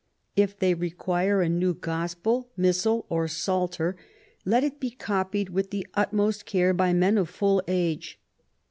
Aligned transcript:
If 0.35 0.57
they 0.57 0.73
require 0.73 1.43
a 1.43 1.47
new 1.47 1.75
gospel, 1.75 2.49
missal, 2.57 3.05
or 3.07 3.27
psalter, 3.27 3.95
let 4.45 4.63
it 4.63 4.79
be 4.79 4.89
copied 4.89 5.49
with 5.49 5.69
the 5.69 5.85
utmost 5.93 6.47
care 6.47 6.73
by 6.73 6.91
men 6.91 7.19
of 7.19 7.29
full 7.29 7.61
age. 7.67 8.19